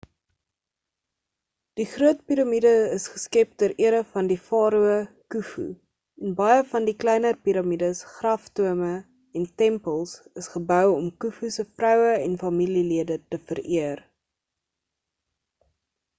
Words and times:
die 1.79 1.83
groot 1.89 2.21
piramiede 2.29 2.69
is 2.93 3.03
geskep 3.17 3.49
ter 3.63 3.73
ere 3.87 3.99
van 4.13 4.29
die 4.31 4.37
farao 4.45 4.95
khufu 5.35 5.65
en 6.23 6.33
baie 6.39 6.63
van 6.71 6.87
die 6.89 6.95
kleiner 7.03 7.37
piramides 7.49 8.01
graftombes 8.15 9.05
en 9.41 9.45
tempels 9.63 10.13
is 10.45 10.47
gebou 10.55 10.83
om 10.95 11.11
khufu 11.25 11.51
se 11.59 11.67
vroue 11.83 12.09
en 12.23 12.39
familielede 12.45 13.19
te 13.35 13.41
vereer 13.53 14.01